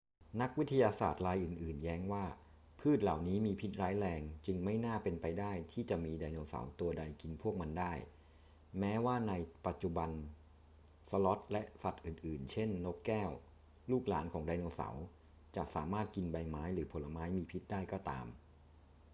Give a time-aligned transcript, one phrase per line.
[0.41, 2.25] นักวิทยาศาสตร์รายอื่น ๆ แย้งว่า
[2.79, 7.93] พืชเหล่านี้มีพิษร้ายแรง จึงไม่น่าเป็นไปได้ที่จะมีไดโนเสาร์ตัวใดกินพวกมันได้
[8.79, 9.33] แม้ว่าใน
[9.67, 10.09] ปัจจุบัน
[11.09, 13.31] สลอธและสัตว์อื่น ๆ เช่น นกแก้ว
[13.91, 15.05] ลูกหลานของไดโนเสาร์
[15.55, 18.25] จะสามารถกินใบไม้หรือผลไม้มีพิษได้ก็ตาม